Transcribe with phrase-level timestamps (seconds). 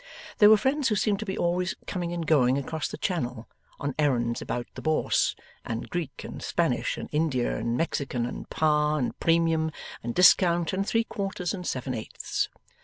[0.39, 3.47] There were friends who seemed to be always coming and going across the Channel,
[3.79, 8.97] on errands about the Bourse, and Greek and Spanish and India and Mexican and par
[8.97, 9.69] and premium
[10.01, 12.49] and discount and three quarters and seven eighths.